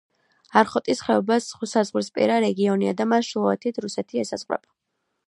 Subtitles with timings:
[0.61, 1.37] არხოტის ხეობა
[1.73, 4.73] საზღვრისპირა რეგიონია და მას ჩრდილოეთით რუსეთი ესაზღვრება.